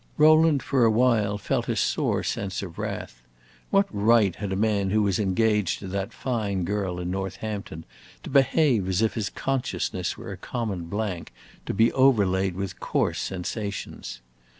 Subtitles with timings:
[0.17, 3.21] Rowland for a while felt a sore sense of wrath.
[3.69, 7.85] What right had a man who was engaged to that fine girl in Northampton
[8.23, 11.31] to behave as if his consciousness were a common blank,
[11.67, 14.21] to be overlaid with coarse sensations?